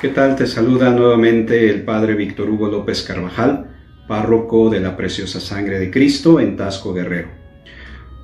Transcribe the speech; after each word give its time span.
¿Qué 0.00 0.10
tal? 0.10 0.36
Te 0.36 0.46
saluda 0.46 0.90
nuevamente 0.90 1.68
el 1.68 1.82
Padre 1.82 2.14
Víctor 2.14 2.48
Hugo 2.48 2.68
López 2.68 3.02
Carvajal, 3.02 3.66
párroco 4.06 4.70
de 4.70 4.78
la 4.78 4.96
Preciosa 4.96 5.40
Sangre 5.40 5.80
de 5.80 5.90
Cristo 5.90 6.38
en 6.38 6.56
Tasco 6.56 6.94
Guerrero. 6.94 7.30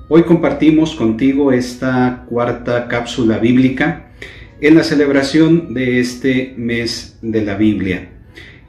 Hoy 0.07 0.23
compartimos 0.23 0.95
contigo 0.95 1.51
esta 1.51 2.23
cuarta 2.29 2.87
cápsula 2.87 3.39
bíblica 3.39 4.13
en 4.61 4.75
la 4.75 4.85
celebración 4.85 5.73
de 5.73 5.99
este 5.99 6.53
mes 6.55 7.19
de 7.21 7.43
la 7.43 7.55
Biblia 7.55 8.07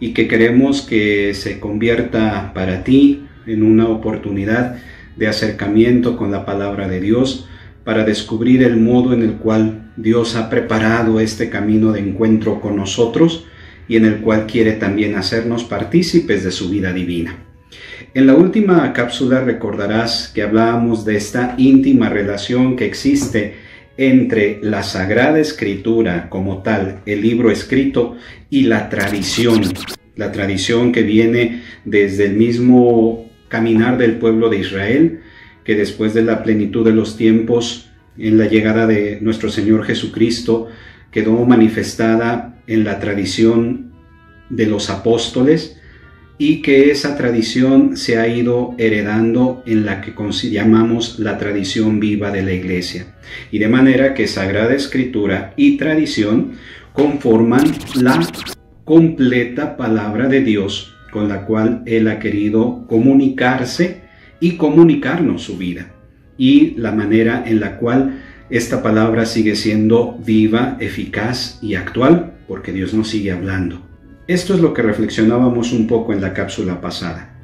y 0.00 0.12
que 0.12 0.27
queremos 0.27 0.82
que 0.82 1.32
se 1.34 1.61
convierta 1.61 2.50
para 2.54 2.82
ti 2.82 3.25
en 3.46 3.62
una 3.62 3.86
oportunidad 3.86 4.79
de 5.14 5.29
acercamiento 5.29 6.16
con 6.16 6.32
la 6.32 6.45
palabra 6.45 6.88
de 6.88 7.00
Dios 7.00 7.48
para 7.87 8.03
descubrir 8.03 8.64
el 8.64 8.79
modo 8.79 9.12
en 9.12 9.23
el 9.23 9.34
cual 9.34 9.93
Dios 9.96 10.35
ha 10.35 10.50
preparado 10.50 11.21
este 11.21 11.48
camino 11.48 11.93
de 11.93 12.00
encuentro 12.00 12.61
con 12.61 12.75
nosotros 12.75 13.46
y 13.86 13.95
en 13.95 14.05
el 14.07 14.16
cual 14.23 14.49
quiere 14.49 14.72
también 14.72 15.14
hacernos 15.14 15.62
partícipes 15.62 16.43
de 16.43 16.50
su 16.50 16.68
vida 16.68 16.93
divina. 16.93 17.36
En 18.12 18.26
la 18.26 18.35
última 18.35 18.93
cápsula 18.93 19.40
recordarás 19.40 20.32
que 20.35 20.43
hablábamos 20.43 21.04
de 21.04 21.14
esta 21.14 21.54
íntima 21.59 22.09
relación 22.09 22.75
que 22.75 22.86
existe 22.86 23.54
entre 23.96 24.59
la 24.62 24.82
Sagrada 24.82 25.39
Escritura 25.39 26.29
como 26.29 26.64
tal, 26.64 27.03
el 27.07 27.23
libro 27.23 27.53
escrito, 27.53 28.17
y 28.50 28.62
la 28.62 28.89
tradición, 28.89 29.62
la 30.17 30.32
tradición 30.32 30.90
que 30.90 31.03
viene 31.03 31.62
desde 31.84 32.25
el 32.25 32.34
mismo 32.34 33.31
caminar 33.47 33.97
del 33.97 34.17
pueblo 34.17 34.48
de 34.48 34.59
Israel, 34.59 35.20
que 35.66 35.75
después 35.75 36.14
de 36.14 36.22
la 36.22 36.44
plenitud 36.44 36.84
de 36.84 36.92
los 36.92 37.16
tiempos, 37.16 37.91
en 38.16 38.38
la 38.38 38.47
llegada 38.47 38.86
de 38.86 39.19
nuestro 39.20 39.50
Señor 39.50 39.84
Jesucristo, 39.84 40.69
quedó 41.11 41.44
manifestada 41.44 42.56
en 42.69 42.84
la 42.84 43.00
tradición 43.00 43.91
de 44.48 44.66
los 44.66 44.91
apóstoles 44.91 45.80
y 46.39 46.62
que 46.62 46.91
esa 46.91 47.17
tradición 47.17 47.97
se 47.97 48.19
ha 48.19 48.28
ido 48.28 48.75
heredando 48.78 49.64
en 49.67 49.84
la 49.84 50.00
que 50.03 50.14
llamamos 50.50 51.19
la 51.19 51.36
tradición 51.36 51.98
viva 51.98 52.30
de 52.30 52.42
la 52.42 52.53
Iglesia. 52.53 53.17
Y 53.51 53.58
de 53.58 53.69
manera 53.69 54.14
que 54.14 54.28
Sagrada 54.28 54.75
Escritura 54.75 55.53
y 55.56 55.78
tradición 55.78 56.53
conforman 56.92 57.64
la 57.95 58.20
completa 58.84 59.77
palabra 59.77 60.28
de 60.28 60.42
Dios 60.42 60.95
con 61.11 61.28
la 61.28 61.45
cual 61.45 61.83
Él 61.86 62.06
ha 62.06 62.19
querido 62.20 62.84
comunicarse 62.86 64.06
y 64.41 64.53
comunicarnos 64.56 65.42
su 65.42 65.56
vida 65.56 65.92
y 66.39 66.75
la 66.77 66.92
manera 66.92 67.45
en 67.47 67.61
la 67.61 67.79
cual 67.79 68.23
esta 68.51 68.83
palabra 68.83 69.27
sigue 69.27 69.56
siendo 69.56 70.19
viva, 70.25 70.77
eficaz 70.81 71.59
y 71.62 71.75
actual, 71.75 72.34
porque 72.47 72.73
Dios 72.73 72.95
nos 72.95 73.09
sigue 73.09 73.33
hablando. 73.33 73.83
Esto 74.29 74.55
es 74.55 74.61
lo 74.61 74.73
que 74.73 74.83
reflexionábamos 74.83 75.73
un 75.73 75.87
poco 75.87 76.12
en 76.12 76.20
la 76.20 76.33
cápsula 76.33 76.81
pasada. 76.81 77.37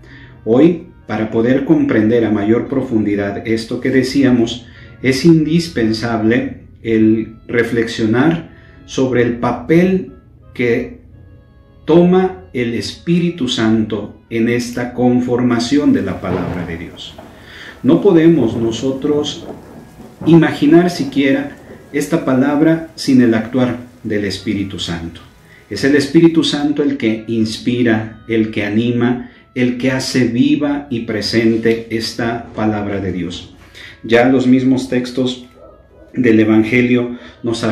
Hoy, 0.45 0.89
para 1.07 1.31
poder 1.31 1.65
comprender 1.65 2.25
a 2.25 2.31
mayor 2.31 2.69
profundidad 2.69 3.47
esto 3.47 3.81
que 3.81 3.91
decíamos, 3.91 4.67
es 5.03 5.25
indispensable 5.25 6.63
el 6.83 7.37
reflexionar 7.49 8.51
sobre 8.87 9.23
el 9.23 9.39
papel 9.39 10.13
que 10.55 11.02
toma 11.85 12.45
el 12.53 12.75
Espíritu 12.75 13.49
Santo 13.49 14.15
en 14.31 14.49
esta 14.49 14.95
conformación 14.95 15.93
de 15.93 16.03
la 16.03 16.21
palabra 16.21 16.67
de 16.67 16.77
Dios. 16.77 17.15
No 17.83 18.01
podemos 18.01 18.57
nosotros 18.57 19.47
imaginar 20.27 20.91
siquiera 20.91 21.57
esta 21.93 22.25
palabra 22.25 22.91
sin 22.95 23.21
el 23.23 23.35
actuar 23.35 23.79
del 24.03 24.25
Espíritu 24.25 24.79
Santo. 24.79 25.21
Es 25.69 25.85
el 25.85 25.97
Espíritu 25.97 26.45
Santo 26.45 26.83
el 26.83 26.97
que 26.97 27.25
inspira, 27.27 28.21
el 28.29 28.51
que 28.51 28.65
anima, 28.65 29.31
el 29.55 29.79
que 29.79 29.91
hace 29.91 30.25
viva 30.25 30.87
y 30.91 31.01
presente 31.01 31.89
esta 31.91 32.47
palabra 32.55 33.01
de 33.01 33.13
Dios. 33.13 33.55
Ya 34.03 34.29
los 34.29 34.47
mismos 34.47 34.89
textos 34.89 35.47
del 36.15 36.41
Evangelio 36.41 37.19
nos, 37.43 37.65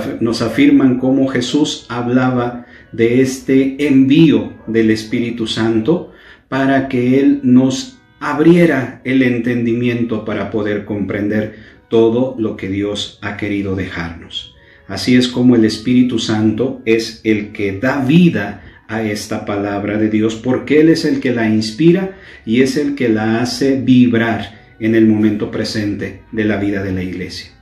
afirman 0.42 0.98
cómo 0.98 1.28
Jesús 1.28 1.86
hablaba 1.88 2.66
de 2.92 3.20
este 3.20 3.86
envío 3.86 4.52
del 4.66 4.90
Espíritu 4.90 5.46
Santo 5.46 6.12
para 6.48 6.88
que 6.88 7.20
Él 7.20 7.40
nos 7.42 7.98
abriera 8.20 9.00
el 9.04 9.22
entendimiento 9.22 10.24
para 10.24 10.50
poder 10.50 10.84
comprender 10.84 11.56
todo 11.88 12.36
lo 12.38 12.56
que 12.56 12.68
Dios 12.68 13.18
ha 13.22 13.36
querido 13.36 13.74
dejarnos. 13.74 14.54
Así 14.86 15.16
es 15.16 15.28
como 15.28 15.56
el 15.56 15.64
Espíritu 15.64 16.18
Santo 16.18 16.82
es 16.84 17.20
el 17.24 17.52
que 17.52 17.78
da 17.78 18.04
vida 18.04 18.62
a 18.88 19.04
esta 19.04 19.44
palabra 19.44 19.96
de 19.98 20.08
Dios, 20.08 20.34
porque 20.34 20.80
Él 20.80 20.88
es 20.88 21.04
el 21.04 21.20
que 21.20 21.32
la 21.32 21.48
inspira 21.48 22.16
y 22.44 22.62
es 22.62 22.76
el 22.76 22.96
que 22.96 23.08
la 23.08 23.40
hace 23.40 23.80
vibrar 23.80 24.58
en 24.80 24.96
el 24.96 25.06
momento 25.06 25.50
presente 25.50 26.22
de 26.32 26.44
la 26.44 26.56
vida 26.56 26.82
de 26.82 26.92
la 26.92 27.02
iglesia. 27.02 27.52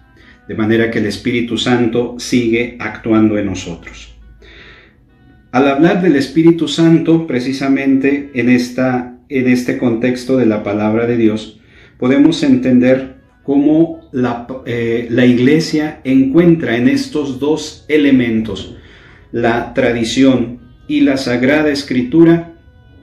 De 0.49 0.55
manera 0.55 0.91
que 0.91 1.01
el 1.01 1.07
Espíritu 1.07 1.59
Santo 1.59 2.17
sigue 2.19 2.77
actuando 2.81 3.37
en 3.37 3.47
nosotros. 3.47 4.18
Al 5.59 5.67
hablar 5.67 6.01
del 6.03 6.15
Espíritu 6.15 6.69
Santo, 6.69 7.27
precisamente 7.27 8.31
en, 8.35 8.49
esta, 8.49 9.19
en 9.29 9.49
este 9.49 9.77
contexto 9.77 10.37
de 10.37 10.47
la 10.47 10.63
palabra 10.63 11.05
de 11.05 11.17
Dios, 11.17 11.59
podemos 11.99 12.45
entender 12.45 13.17
cómo 13.43 14.09
la, 14.13 14.47
eh, 14.67 15.09
la 15.11 15.27
iglesia 15.27 16.01
encuentra 16.05 16.77
en 16.77 16.87
estos 16.87 17.41
dos 17.41 17.85
elementos, 17.89 18.77
la 19.33 19.75
tradición 19.75 20.61
y 20.87 21.01
la 21.01 21.17
sagrada 21.17 21.71
escritura, 21.71 22.55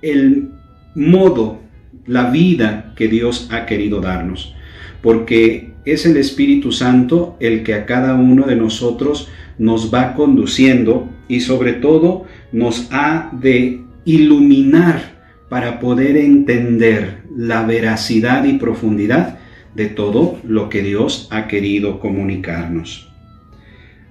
el 0.02 0.48
modo, 0.96 1.60
la 2.08 2.30
vida 2.30 2.94
que 2.96 3.10
Dios 3.10 3.50
ha 3.52 3.66
querido 3.66 4.00
darnos. 4.00 4.56
Porque 5.02 5.74
es 5.84 6.06
el 6.06 6.16
Espíritu 6.16 6.72
Santo 6.72 7.36
el 7.42 7.64
que 7.64 7.74
a 7.74 7.86
cada 7.86 8.14
uno 8.14 8.46
de 8.48 8.56
nosotros 8.56 9.28
nos 9.58 9.94
va 9.94 10.14
conduciendo 10.14 11.10
y 11.28 11.42
sobre 11.42 11.74
todo 11.74 12.26
nos 12.52 12.88
ha 12.92 13.30
de 13.34 13.82
iluminar 14.06 15.16
para 15.50 15.80
poder 15.80 16.18
entender 16.18 17.24
la 17.36 17.64
veracidad 17.64 18.46
y 18.46 18.54
profundidad 18.54 19.40
de 19.76 19.88
todo 19.88 20.40
lo 20.44 20.70
que 20.70 20.82
Dios 20.82 21.28
ha 21.32 21.48
querido 21.48 22.00
comunicarnos. 22.00 23.12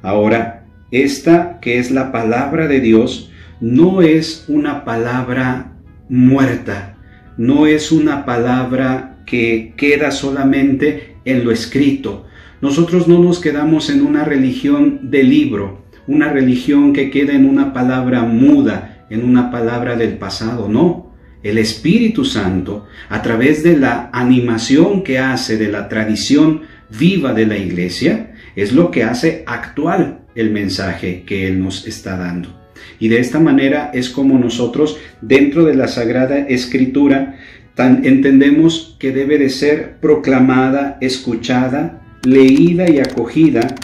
Ahora, 0.02 0.66
esta 0.90 1.58
que 1.60 1.78
es 1.78 1.90
la 1.90 2.12
palabra 2.12 2.68
de 2.68 2.80
Dios 2.80 3.30
no 3.60 4.02
es 4.02 4.44
una 4.48 4.84
palabra 4.84 5.72
muerta, 6.08 6.96
no 7.36 7.66
es 7.66 7.90
una 7.90 8.24
palabra 8.26 9.22
que 9.26 9.72
queda 9.76 10.10
solamente 10.10 11.16
en 11.24 11.44
lo 11.44 11.50
escrito. 11.50 12.26
Nosotros 12.60 13.08
no 13.08 13.18
nos 13.18 13.40
quedamos 13.40 13.90
en 13.90 14.04
una 14.04 14.24
religión 14.24 15.10
de 15.10 15.22
libro, 15.22 15.83
una 16.06 16.30
religión 16.30 16.92
que 16.92 17.10
queda 17.10 17.32
en 17.32 17.46
una 17.46 17.72
palabra 17.72 18.22
muda, 18.22 19.06
en 19.10 19.24
una 19.24 19.50
palabra 19.50 19.96
del 19.96 20.18
pasado, 20.18 20.68
no. 20.68 21.12
El 21.42 21.58
Espíritu 21.58 22.24
Santo, 22.24 22.86
a 23.08 23.20
través 23.20 23.62
de 23.62 23.76
la 23.76 24.08
animación 24.12 25.02
que 25.02 25.18
hace 25.18 25.58
de 25.58 25.68
la 25.68 25.88
tradición 25.88 26.62
viva 26.98 27.34
de 27.34 27.46
la 27.46 27.58
iglesia, 27.58 28.32
es 28.56 28.72
lo 28.72 28.90
que 28.90 29.04
hace 29.04 29.44
actual 29.46 30.20
el 30.34 30.50
mensaje 30.50 31.22
que 31.26 31.46
Él 31.46 31.62
nos 31.62 31.86
está 31.86 32.16
dando. 32.16 32.64
Y 32.98 33.08
de 33.08 33.18
esta 33.18 33.40
manera 33.40 33.90
es 33.92 34.08
como 34.08 34.38
nosotros, 34.38 34.98
dentro 35.20 35.64
de 35.64 35.74
la 35.74 35.88
Sagrada 35.88 36.38
Escritura, 36.38 37.36
entendemos 37.76 38.96
que 38.98 39.12
debe 39.12 39.38
de 39.38 39.50
ser 39.50 39.96
proclamada, 40.00 40.96
escuchada, 41.00 42.00
leída 42.24 42.88
y 42.88 43.00
acogida 43.00 43.74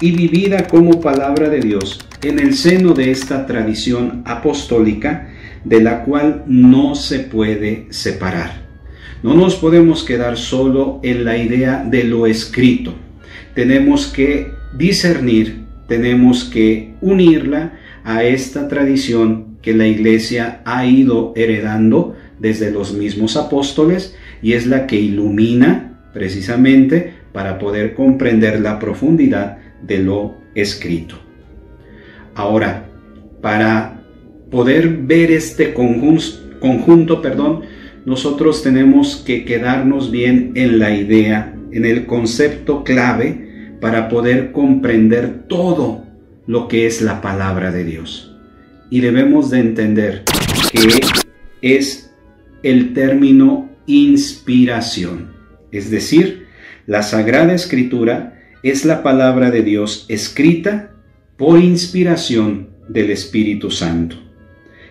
y 0.00 0.12
vivida 0.12 0.66
como 0.66 1.00
palabra 1.00 1.48
de 1.48 1.60
Dios 1.60 2.00
en 2.22 2.38
el 2.38 2.54
seno 2.54 2.94
de 2.94 3.10
esta 3.10 3.46
tradición 3.46 4.22
apostólica 4.24 5.28
de 5.64 5.80
la 5.82 6.04
cual 6.04 6.44
no 6.46 6.94
se 6.94 7.20
puede 7.20 7.86
separar. 7.90 8.62
No 9.22 9.34
nos 9.34 9.56
podemos 9.56 10.02
quedar 10.02 10.38
solo 10.38 11.00
en 11.02 11.24
la 11.24 11.36
idea 11.36 11.84
de 11.84 12.04
lo 12.04 12.26
escrito. 12.26 12.94
Tenemos 13.54 14.06
que 14.06 14.50
discernir, 14.76 15.64
tenemos 15.86 16.44
que 16.44 16.94
unirla 17.02 17.72
a 18.04 18.24
esta 18.24 18.68
tradición 18.68 19.58
que 19.60 19.74
la 19.74 19.86
iglesia 19.86 20.62
ha 20.64 20.86
ido 20.86 21.34
heredando 21.36 22.16
desde 22.38 22.70
los 22.70 22.94
mismos 22.94 23.36
apóstoles 23.36 24.16
y 24.40 24.54
es 24.54 24.66
la 24.66 24.86
que 24.86 24.96
ilumina 24.96 26.00
precisamente 26.14 27.12
para 27.32 27.58
poder 27.58 27.94
comprender 27.94 28.60
la 28.60 28.78
profundidad 28.78 29.58
de 29.82 29.98
lo 29.98 30.36
escrito. 30.54 31.16
Ahora, 32.34 32.88
para 33.40 34.02
poder 34.50 34.88
ver 34.88 35.30
este 35.30 35.74
conjunto, 35.74 37.22
perdón, 37.22 37.62
nosotros 38.04 38.62
tenemos 38.62 39.16
que 39.16 39.44
quedarnos 39.44 40.10
bien 40.10 40.52
en 40.54 40.78
la 40.78 40.94
idea, 40.94 41.54
en 41.72 41.84
el 41.84 42.06
concepto 42.06 42.84
clave 42.84 43.76
para 43.80 44.08
poder 44.08 44.52
comprender 44.52 45.44
todo 45.48 46.04
lo 46.46 46.68
que 46.68 46.86
es 46.86 47.00
la 47.02 47.20
palabra 47.20 47.70
de 47.70 47.84
Dios. 47.84 48.26
y 48.90 49.00
debemos 49.00 49.50
de 49.50 49.60
entender 49.60 50.24
que 50.72 51.00
es 51.62 52.10
el 52.62 52.92
término 52.92 53.70
inspiración. 53.86 55.30
Es 55.70 55.90
decir, 55.90 56.46
la 56.86 57.02
Sagrada 57.02 57.54
Escritura 57.54 58.39
es 58.62 58.84
la 58.84 59.02
palabra 59.02 59.50
de 59.50 59.62
Dios 59.62 60.06
escrita 60.08 60.92
por 61.36 61.58
inspiración 61.58 62.68
del 62.88 63.10
Espíritu 63.10 63.70
Santo. 63.70 64.16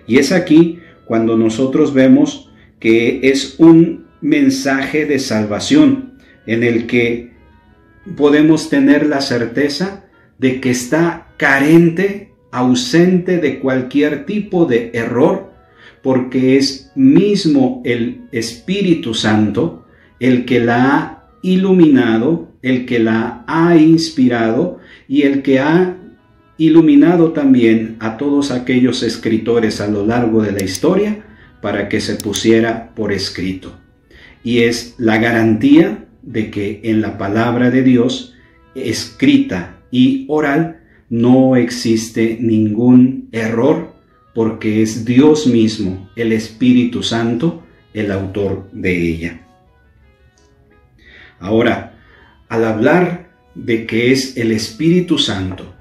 Y 0.07 0.17
es 0.17 0.31
aquí 0.31 0.79
cuando 1.05 1.37
nosotros 1.37 1.93
vemos 1.93 2.49
que 2.79 3.19
es 3.23 3.55
un 3.59 4.05
mensaje 4.21 5.05
de 5.05 5.19
salvación 5.19 6.13
en 6.45 6.63
el 6.63 6.87
que 6.87 7.31
podemos 8.15 8.69
tener 8.69 9.05
la 9.05 9.21
certeza 9.21 10.05
de 10.37 10.59
que 10.61 10.71
está 10.71 11.27
carente, 11.37 12.33
ausente 12.51 13.37
de 13.37 13.59
cualquier 13.59 14.25
tipo 14.25 14.65
de 14.65 14.91
error, 14.93 15.51
porque 16.01 16.57
es 16.57 16.91
mismo 16.95 17.81
el 17.85 18.21
Espíritu 18.31 19.13
Santo 19.13 19.85
el 20.19 20.45
que 20.45 20.59
la 20.59 20.95
ha 20.95 21.29
iluminado, 21.41 22.48
el 22.61 22.85
que 22.85 22.99
la 22.99 23.43
ha 23.47 23.75
inspirado 23.77 24.79
y 25.07 25.23
el 25.23 25.41
que 25.41 25.59
ha 25.59 25.95
iluminado 26.57 27.31
también 27.31 27.95
a 27.99 28.17
todos 28.17 28.51
aquellos 28.51 29.01
escritores 29.01 29.79
a 29.79 29.87
lo 29.87 30.05
largo 30.05 30.41
de 30.41 30.51
la 30.51 30.63
historia 30.63 31.23
para 31.61 31.87
que 31.89 32.01
se 32.01 32.15
pusiera 32.15 32.93
por 32.95 33.11
escrito. 33.11 33.77
Y 34.43 34.59
es 34.59 34.95
la 34.97 35.17
garantía 35.17 36.05
de 36.21 36.51
que 36.51 36.81
en 36.83 37.01
la 37.01 37.17
palabra 37.17 37.71
de 37.71 37.81
Dios, 37.81 38.35
escrita 38.75 39.77
y 39.89 40.25
oral, 40.27 40.81
no 41.09 41.55
existe 41.55 42.37
ningún 42.39 43.29
error 43.31 43.95
porque 44.35 44.81
es 44.81 45.05
Dios 45.05 45.47
mismo, 45.47 46.09
el 46.15 46.33
Espíritu 46.33 47.03
Santo, 47.03 47.63
el 47.93 48.11
autor 48.11 48.69
de 48.71 49.09
ella. 49.09 49.41
Ahora, 51.39 51.98
al 52.49 52.65
hablar 52.65 53.29
de 53.55 53.85
que 53.85 54.11
es 54.11 54.37
el 54.37 54.51
Espíritu 54.51 55.17
Santo 55.17 55.75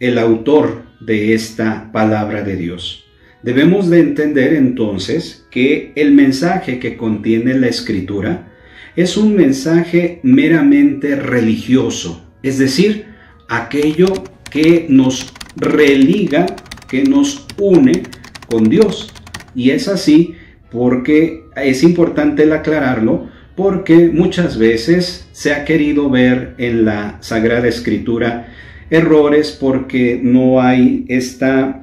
el 0.00 0.18
autor 0.18 0.82
de 1.00 1.34
esta 1.34 1.90
palabra 1.92 2.42
de 2.42 2.56
Dios, 2.56 3.04
debemos 3.42 3.88
de 3.88 4.00
entender 4.00 4.54
entonces 4.54 5.46
que 5.50 5.92
el 5.94 6.12
mensaje 6.12 6.78
que 6.78 6.96
contiene 6.96 7.54
la 7.54 7.68
Escritura 7.68 8.52
es 8.96 9.16
un 9.16 9.36
mensaje 9.36 10.20
meramente 10.22 11.16
religioso, 11.16 12.24
es 12.42 12.58
decir, 12.58 13.06
aquello 13.48 14.06
que 14.50 14.86
nos 14.88 15.32
religa, 15.56 16.46
que 16.88 17.02
nos 17.02 17.46
une 17.58 18.02
con 18.46 18.68
Dios. 18.68 19.12
Y 19.54 19.70
es 19.70 19.88
así 19.88 20.36
porque 20.70 21.44
es 21.56 21.82
importante 21.82 22.44
el 22.44 22.52
aclararlo, 22.52 23.28
porque 23.56 24.10
muchas 24.12 24.58
veces 24.58 25.23
se 25.34 25.52
ha 25.52 25.64
querido 25.64 26.08
ver 26.08 26.54
en 26.58 26.84
la 26.84 27.18
Sagrada 27.20 27.66
Escritura 27.66 28.46
errores 28.88 29.50
porque 29.50 30.20
no 30.22 30.62
hay 30.62 31.04
esta 31.08 31.82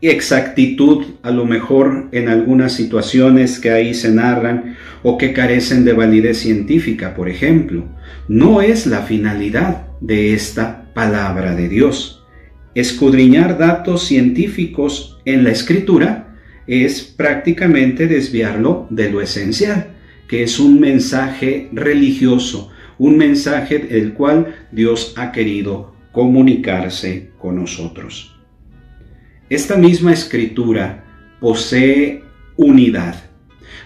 exactitud 0.00 1.04
a 1.22 1.30
lo 1.30 1.44
mejor 1.44 2.08
en 2.10 2.28
algunas 2.28 2.72
situaciones 2.72 3.60
que 3.60 3.70
ahí 3.70 3.94
se 3.94 4.10
narran 4.10 4.76
o 5.04 5.16
que 5.16 5.32
carecen 5.32 5.84
de 5.84 5.92
validez 5.92 6.38
científica, 6.38 7.14
por 7.14 7.28
ejemplo. 7.28 7.84
No 8.26 8.60
es 8.60 8.88
la 8.88 9.02
finalidad 9.02 9.86
de 10.00 10.34
esta 10.34 10.92
palabra 10.94 11.54
de 11.54 11.68
Dios. 11.68 12.24
Escudriñar 12.74 13.56
datos 13.56 14.02
científicos 14.02 15.20
en 15.26 15.44
la 15.44 15.50
escritura 15.50 16.36
es 16.66 17.02
prácticamente 17.02 18.08
desviarlo 18.08 18.88
de 18.90 19.10
lo 19.10 19.20
esencial 19.20 19.92
que 20.28 20.42
es 20.42 20.58
un 20.58 20.80
mensaje 20.80 21.68
religioso, 21.72 22.70
un 22.98 23.16
mensaje 23.16 23.78
del 23.78 24.14
cual 24.14 24.54
Dios 24.72 25.14
ha 25.16 25.32
querido 25.32 25.94
comunicarse 26.12 27.30
con 27.38 27.56
nosotros. 27.56 28.36
Esta 29.48 29.76
misma 29.76 30.12
escritura 30.12 31.04
posee 31.40 32.22
unidad. 32.56 33.14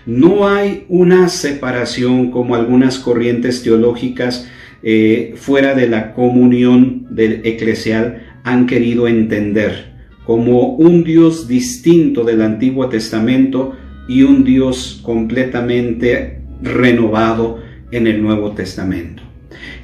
No 0.07 0.49
hay 0.49 0.87
una 0.89 1.29
separación 1.29 2.31
como 2.31 2.55
algunas 2.55 2.99
corrientes 2.99 3.63
teológicas 3.63 4.49
eh, 4.83 5.35
fuera 5.37 5.75
de 5.75 5.89
la 5.89 6.15
comunión 6.15 7.07
del 7.11 7.43
eclesial 7.45 8.23
han 8.45 8.67
querido 8.67 9.07
entender 9.07 9.91
como 10.25 10.77
un 10.77 11.05
Dios 11.05 11.49
distinto 11.49 12.25
del 12.25 12.41
Antiguo 12.41 12.89
Testamento 12.89 13.77
y 14.11 14.25
un 14.25 14.43
Dios 14.43 14.99
completamente 15.05 16.41
renovado 16.61 17.63
en 17.93 18.09
el 18.09 18.21
Nuevo 18.21 18.51
Testamento. 18.51 19.23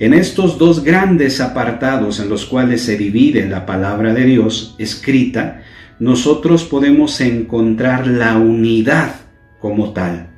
En 0.00 0.14
estos 0.14 0.58
dos 0.58 0.82
grandes 0.82 1.40
apartados 1.40 2.18
en 2.18 2.28
los 2.28 2.44
cuales 2.44 2.82
se 2.82 2.98
divide 2.98 3.48
la 3.48 3.64
palabra 3.66 4.12
de 4.14 4.24
Dios 4.24 4.74
escrita, 4.78 5.62
nosotros 6.00 6.64
podemos 6.64 7.20
encontrar 7.20 8.08
la 8.08 8.36
unidad 8.36 9.14
como 9.60 9.92
tal. 9.92 10.30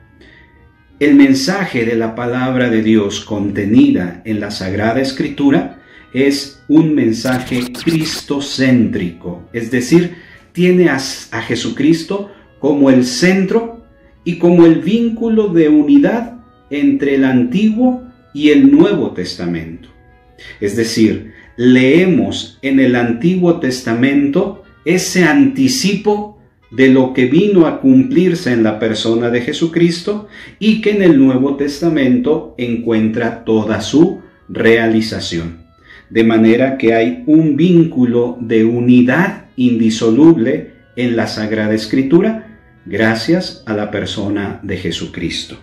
El 1.01 1.15
mensaje 1.15 1.87
de 1.87 1.97
la 1.97 2.15
palabra 2.15 2.69
de 2.69 2.83
Dios 2.83 3.21
contenida 3.21 4.21
en 4.27 4.39
la 4.39 4.51
Sagrada 4.51 5.01
Escritura 5.01 5.81
es 6.13 6.63
un 6.69 6.95
mensaje 6.95 7.73
cristocéntrico, 7.73 9.49
es 9.55 9.71
decir, 9.71 10.17
tiene 10.53 10.91
a, 10.91 10.97
a 10.97 11.41
Jesucristo 11.41 12.31
como 12.59 12.91
el 12.91 13.07
centro 13.07 13.78
y 14.25 14.39
como 14.39 14.67
el 14.67 14.81
vínculo 14.81 15.49
de 15.49 15.69
unidad 15.69 16.39
entre 16.71 17.15
el 17.15 17.25
Antiguo 17.25 18.03
y 18.35 18.51
el 18.51 18.71
Nuevo 18.71 19.13
Testamento. 19.13 19.89
Es 20.61 20.77
decir, 20.77 21.33
leemos 21.57 22.59
en 22.63 22.81
el 22.81 22.95
Antiguo 22.95 23.59
Testamento 23.59 24.63
ese 24.85 25.25
anticipo 25.25 26.39
de 26.71 26.89
lo 26.89 27.15
que 27.15 27.27
vino 27.27 27.67
a 27.67 27.81
cumplirse 27.81 28.53
en 28.53 28.63
la 28.63 28.79
persona 28.79 29.31
de 29.31 29.41
Jesucristo 29.41 30.29
y 30.59 30.81
que 30.81 30.91
en 30.91 31.03
el 31.03 31.19
Nuevo 31.19 31.57
Testamento 31.57 32.55
encuentra 32.59 33.45
toda 33.45 33.81
su 33.81 34.21
realización. 34.49 35.67
De 36.11 36.25
manera 36.25 36.79
que 36.79 36.95
hay 36.95 37.25
un 37.27 37.57
vínculo 37.57 38.37
de 38.41 38.65
unidad 38.65 39.47
indisoluble 39.57 40.73
en 40.97 41.17
la 41.17 41.27
Sagrada 41.27 41.75
Escritura 41.75 42.48
gracias 42.87 43.63
a 43.67 43.75
la 43.75 43.91
persona 43.91 44.61
de 44.63 44.77
Jesucristo. 44.77 45.59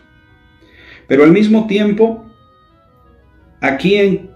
Pero 1.08 1.24
al 1.24 1.32
mismo 1.32 1.68
tiempo, 1.68 2.26
aquí 3.62 4.30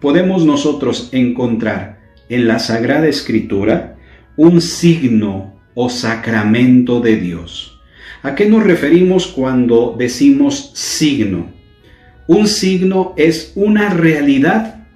podemos 0.00 0.44
nosotros 0.44 1.08
encontrar 1.12 2.00
en 2.28 2.46
la 2.46 2.58
Sagrada 2.58 3.06
Escritura 3.06 3.96
un 4.36 4.60
signo 4.60 5.60
o 5.74 5.88
sacramento 5.88 7.00
de 7.00 7.16
Dios. 7.16 7.80
¿A 8.22 8.34
qué 8.34 8.46
nos 8.46 8.64
referimos 8.64 9.26
cuando 9.28 9.94
decimos 9.96 10.72
signo? 10.74 11.52
Un 12.26 12.46
signo 12.46 13.14
es 13.16 13.52
una 13.54 13.90
realidad 13.90 14.86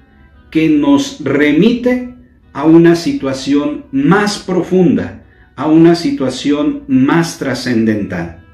que 0.51 0.69
nos 0.69 1.25
remite 1.25 2.15
a 2.53 2.65
una 2.65 2.97
situación 2.97 3.87
más 3.91 4.39
profunda 4.39 5.23
a 5.57 5.67
una 5.67 5.95
situación 5.95 6.85
más 6.89 7.39
trascendental. 7.39 8.45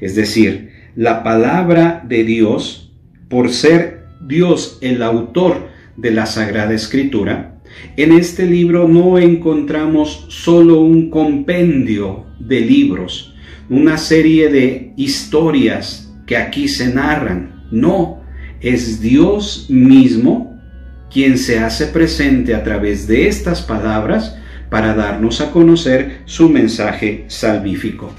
Es 0.00 0.14
decir, 0.14 0.70
la 0.96 1.22
palabra 1.22 2.04
de 2.06 2.24
Dios, 2.24 2.92
por 3.28 3.50
ser 3.50 4.06
Dios 4.26 4.78
el 4.80 5.02
autor 5.02 5.68
de 5.96 6.10
la 6.10 6.26
Sagrada 6.26 6.74
Escritura, 6.74 7.60
en 7.96 8.12
este 8.12 8.46
libro 8.46 8.88
no 8.88 9.18
encontramos 9.18 10.26
solo 10.28 10.80
un 10.80 11.10
compendio 11.10 12.26
de 12.40 12.60
libros, 12.60 13.34
una 13.68 13.96
serie 13.96 14.48
de 14.48 14.92
historias 14.96 16.12
que 16.26 16.36
aquí 16.36 16.66
se 16.68 16.92
narran. 16.92 17.66
No, 17.70 18.20
es 18.60 19.00
Dios 19.00 19.66
mismo 19.68 20.58
quien 21.10 21.38
se 21.38 21.58
hace 21.58 21.86
presente 21.86 22.54
a 22.54 22.62
través 22.62 23.06
de 23.06 23.28
estas 23.28 23.62
palabras 23.62 24.36
para 24.70 24.94
darnos 24.94 25.40
a 25.40 25.50
conocer 25.50 26.20
su 26.24 26.48
mensaje 26.48 27.24
salvífico. 27.26 28.14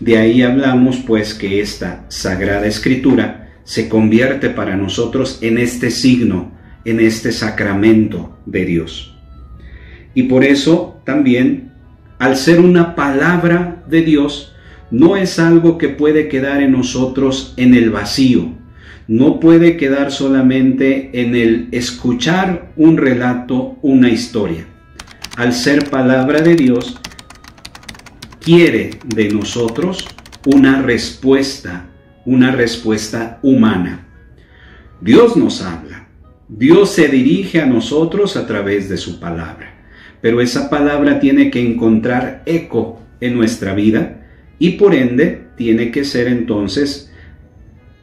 De 0.00 0.16
ahí 0.16 0.42
hablamos 0.42 0.98
pues 0.98 1.34
que 1.34 1.60
esta 1.60 2.04
sagrada 2.08 2.66
escritura 2.66 3.50
se 3.64 3.88
convierte 3.88 4.48
para 4.50 4.76
nosotros 4.76 5.38
en 5.42 5.58
este 5.58 5.90
signo, 5.90 6.52
en 6.84 7.00
este 7.00 7.32
sacramento 7.32 8.38
de 8.46 8.64
Dios. 8.64 9.16
Y 10.14 10.24
por 10.24 10.44
eso 10.44 11.00
también, 11.04 11.72
al 12.18 12.36
ser 12.36 12.60
una 12.60 12.94
palabra 12.94 13.82
de 13.88 14.02
Dios, 14.02 14.54
no 14.90 15.16
es 15.16 15.40
algo 15.40 15.76
que 15.76 15.88
puede 15.88 16.28
quedar 16.28 16.62
en 16.62 16.72
nosotros 16.72 17.54
en 17.56 17.74
el 17.74 17.90
vacío, 17.90 18.52
no 19.08 19.40
puede 19.40 19.76
quedar 19.76 20.12
solamente 20.12 21.10
en 21.12 21.34
el 21.34 21.68
escuchar 21.72 22.72
un 22.76 22.96
relato, 22.96 23.78
una 23.82 24.10
historia 24.10 24.66
al 25.36 25.52
ser 25.52 25.90
palabra 25.90 26.40
de 26.40 26.56
Dios, 26.56 26.98
quiere 28.40 28.90
de 29.04 29.28
nosotros 29.28 30.08
una 30.46 30.80
respuesta, 30.80 31.90
una 32.24 32.52
respuesta 32.52 33.38
humana. 33.42 34.06
Dios 35.02 35.36
nos 35.36 35.60
habla, 35.60 36.08
Dios 36.48 36.90
se 36.90 37.08
dirige 37.08 37.60
a 37.60 37.66
nosotros 37.66 38.36
a 38.36 38.46
través 38.46 38.88
de 38.88 38.96
su 38.96 39.20
palabra, 39.20 39.74
pero 40.22 40.40
esa 40.40 40.70
palabra 40.70 41.20
tiene 41.20 41.50
que 41.50 41.60
encontrar 41.60 42.42
eco 42.46 43.02
en 43.20 43.36
nuestra 43.36 43.74
vida 43.74 44.26
y 44.58 44.70
por 44.70 44.94
ende 44.94 45.48
tiene 45.56 45.90
que 45.90 46.04
ser 46.04 46.28
entonces 46.28 47.12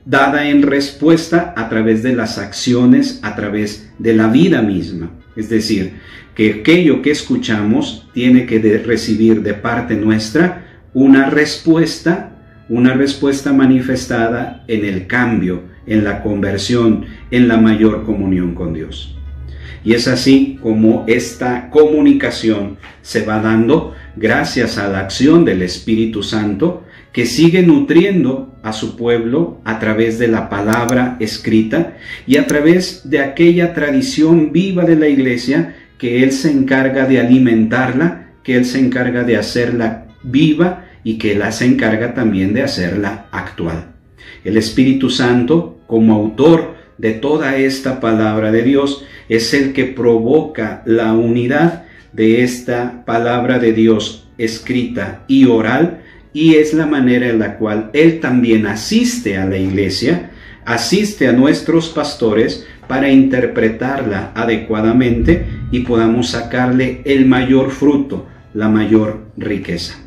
dada 0.06 0.50
en 0.50 0.62
respuesta 0.62 1.54
a 1.58 1.68
través 1.68 2.04
de 2.04 2.16
las 2.16 2.38
acciones, 2.38 3.20
a 3.24 3.36
través 3.36 3.92
de 3.98 4.14
la 4.14 4.28
vida 4.28 4.62
misma. 4.62 5.23
Es 5.36 5.50
decir, 5.50 5.94
que 6.36 6.62
aquello 6.62 7.02
que 7.02 7.12
escuchamos 7.12 8.08
tiene 8.14 8.46
que 8.46 8.60
recibir 8.86 9.42
de 9.42 9.54
parte 9.54 9.96
nuestra 9.96 10.66
una 10.94 11.30
respuesta, 11.30 12.38
una 12.70 12.94
respuesta 12.94 13.52
manifestada 13.52 14.64
en 14.68 14.86
el 14.86 15.08
cambio, 15.08 15.64
en 15.86 16.04
la 16.04 16.22
conversión, 16.22 17.06
en 17.32 17.48
la 17.48 17.58
mayor 17.58 18.04
comunión 18.04 18.54
con 18.56 18.74
Dios. 18.74 19.16
Y 19.84 19.94
es 19.94 20.08
así 20.08 20.60
como 20.62 21.04
esta 21.08 21.70
comunicación 21.70 22.78
se 23.02 23.26
va 23.26 23.42
dando 23.42 23.94
gracias 24.16 24.78
a 24.78 24.88
la 24.88 25.00
acción 25.00 25.44
del 25.44 25.62
Espíritu 25.62 26.24
Santo 26.24 26.86
que 27.14 27.28
sigue 27.28 27.62
nutriendo 27.62 28.54
a 28.64 28.74
su 28.74 28.98
pueblo 28.98 29.62
a 29.64 29.80
través 29.80 30.18
de 30.18 30.28
la 30.28 30.50
palabra 30.50 31.16
escrita 31.20 31.96
y 32.26 32.38
a 32.38 32.48
través 32.48 33.08
de 33.10 33.20
aquella 33.20 33.74
tradición 33.74 34.52
viva 34.52 34.84
de 34.84 34.96
la 34.96 35.08
iglesia 35.08 35.76
que 36.00 36.24
Él 36.24 36.32
se 36.32 36.52
encarga 36.52 37.06
de 37.06 37.20
alimentarla, 37.20 38.32
que 38.44 38.56
Él 38.56 38.66
se 38.66 38.80
encarga 38.80 39.24
de 39.24 39.38
hacerla 39.38 40.08
viva 40.24 40.86
y 41.04 41.20
que 41.20 41.34
Él 41.34 41.44
se 41.52 41.66
encarga 41.66 42.16
también 42.16 42.54
de 42.54 42.64
hacerla 42.64 43.28
actual. 43.32 43.94
El 44.44 44.58
Espíritu 44.58 45.12
Santo, 45.12 45.80
como 45.86 46.16
autor 46.16 46.76
de 46.98 47.12
toda 47.12 47.58
esta 47.58 48.00
palabra 48.00 48.52
de 48.52 48.64
Dios, 48.64 49.06
es 49.30 49.54
el 49.54 49.74
que 49.74 49.86
provoca 49.86 50.82
la 50.86 51.14
unidad 51.14 51.84
de 52.12 52.44
esta 52.44 53.06
palabra 53.06 53.60
de 53.60 53.74
Dios 53.74 54.28
escrita 54.38 55.24
y 55.28 55.46
oral 55.46 56.03
y 56.34 56.56
es 56.56 56.74
la 56.74 56.88
manera 56.88 57.30
en 57.30 57.40
la 57.40 57.58
cual 57.58 57.92
Él 57.94 58.20
también 58.20 58.66
asiste 58.66 59.38
a 59.38 59.46
la 59.46 59.58
iglesia, 59.58 60.32
asiste 60.66 61.28
a 61.28 61.32
nuestros 61.34 61.90
pastores 61.90 62.68
para 62.88 63.10
interpretarla 63.10 64.32
adecuadamente 64.36 65.46
y 65.72 65.82
podamos 65.82 66.30
sacarle 66.30 67.02
el 67.06 67.26
mayor 67.26 67.72
fruto, 67.72 68.28
la 68.54 68.68
mayor 68.68 69.26
riqueza. 69.38 70.00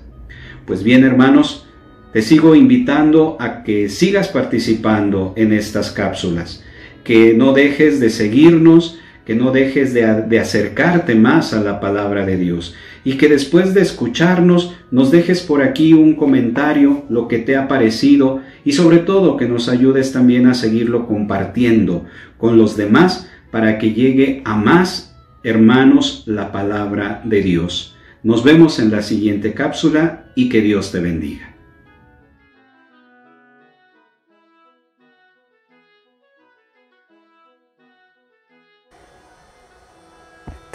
Pues 0.66 0.82
bien, 0.82 1.04
hermanos, 1.04 1.66
te 2.12 2.22
sigo 2.22 2.54
invitando 2.54 3.36
a 3.40 3.62
que 3.62 3.88
sigas 3.88 4.28
participando 4.28 5.32
en 5.36 5.52
estas 5.52 5.90
cápsulas, 5.90 6.64
que 7.04 7.34
no 7.34 7.52
dejes 7.52 8.00
de 8.00 8.10
seguirnos, 8.10 8.98
que 9.24 9.34
no 9.34 9.52
dejes 9.52 9.92
de, 9.94 10.22
de 10.22 10.40
acercarte 10.40 11.14
más 11.14 11.52
a 11.52 11.60
la 11.60 11.80
palabra 11.80 12.24
de 12.26 12.36
Dios 12.36 12.74
y 13.06 13.18
que 13.18 13.28
después 13.28 13.72
de 13.72 13.82
escucharnos 13.82 14.74
nos 14.90 15.12
dejes 15.12 15.40
por 15.40 15.62
aquí 15.62 15.92
un 15.92 16.16
comentario, 16.16 17.04
lo 17.08 17.28
que 17.28 17.38
te 17.38 17.56
ha 17.56 17.68
parecido 17.68 18.40
y 18.64 18.72
sobre 18.72 18.98
todo 18.98 19.36
que 19.36 19.46
nos 19.46 19.68
ayudes 19.68 20.10
también 20.10 20.48
a 20.48 20.54
seguirlo 20.54 21.06
compartiendo 21.06 22.04
con 22.36 22.58
los 22.58 22.76
demás 22.76 23.30
para 23.52 23.78
que 23.78 23.92
llegue 23.92 24.42
a 24.44 24.56
más 24.56 25.16
hermanos 25.44 26.24
la 26.26 26.50
palabra 26.50 27.22
de 27.24 27.42
Dios. 27.42 27.94
Nos 28.24 28.42
vemos 28.42 28.80
en 28.80 28.90
la 28.90 29.02
siguiente 29.02 29.54
cápsula 29.54 30.32
y 30.34 30.48
que 30.48 30.60
Dios 30.60 30.90
te 30.90 30.98
bendiga. 30.98 31.55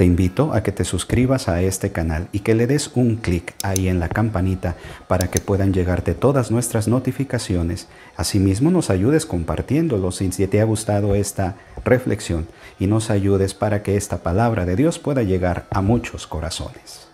Te 0.01 0.05
invito 0.05 0.51
a 0.51 0.63
que 0.63 0.71
te 0.71 0.83
suscribas 0.83 1.47
a 1.47 1.61
este 1.61 1.91
canal 1.91 2.27
y 2.31 2.39
que 2.39 2.55
le 2.55 2.65
des 2.65 2.89
un 2.95 3.17
clic 3.17 3.53
ahí 3.61 3.87
en 3.87 3.99
la 3.99 4.09
campanita 4.09 4.75
para 5.07 5.29
que 5.29 5.39
puedan 5.39 5.73
llegarte 5.73 6.15
todas 6.15 6.49
nuestras 6.49 6.87
notificaciones. 6.87 7.87
Asimismo 8.15 8.71
nos 8.71 8.89
ayudes 8.89 9.27
compartiéndolo 9.27 10.11
si 10.11 10.27
te 10.47 10.59
ha 10.59 10.63
gustado 10.63 11.13
esta 11.13 11.55
reflexión 11.85 12.47
y 12.79 12.87
nos 12.87 13.11
ayudes 13.11 13.53
para 13.53 13.83
que 13.83 13.95
esta 13.95 14.23
palabra 14.23 14.65
de 14.65 14.75
Dios 14.75 14.97
pueda 14.97 15.21
llegar 15.21 15.67
a 15.69 15.83
muchos 15.83 16.25
corazones. 16.25 17.10